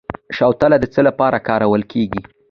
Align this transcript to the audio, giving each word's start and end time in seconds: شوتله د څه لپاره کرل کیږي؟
شوتله 0.37 0.77
د 0.79 0.85
څه 0.93 1.01
لپاره 1.07 1.37
کرل 1.47 1.81
کیږي؟ 1.91 2.21